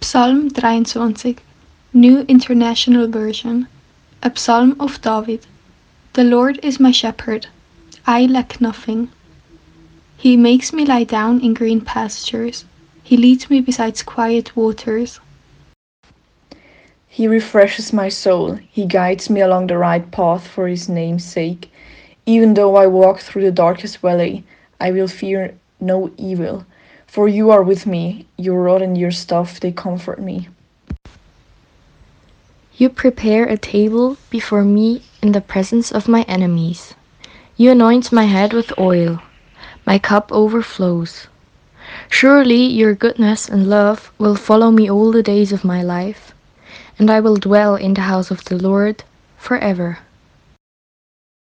[0.00, 1.36] Psalm 23,
[1.92, 3.66] New International Version,
[4.22, 5.44] a psalm of David.
[6.12, 7.48] The Lord is my shepherd,
[8.06, 9.10] I lack nothing.
[10.16, 12.64] He makes me lie down in green pastures,
[13.02, 15.18] He leads me beside quiet waters.
[17.08, 21.72] He refreshes my soul, He guides me along the right path for His name's sake.
[22.24, 24.44] Even though I walk through the darkest valley,
[24.80, 26.64] I will fear no evil
[27.08, 30.48] for you are with me, your rod and your staff, they comfort me.
[32.76, 36.94] You prepare a table before me in the presence of my enemies.
[37.56, 39.20] You anoint my head with oil.
[39.86, 41.26] My cup overflows.
[42.10, 46.34] Surely your goodness and love will follow me all the days of my life,
[46.98, 49.02] and I will dwell in the house of the Lord
[49.38, 49.98] forever.